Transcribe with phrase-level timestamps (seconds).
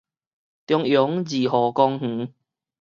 [0.03, 0.05] 中庸
[1.23, 2.33] 二號公園